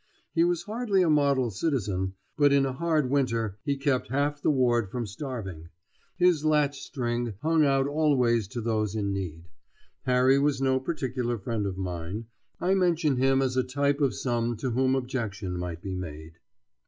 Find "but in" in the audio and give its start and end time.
2.35-2.65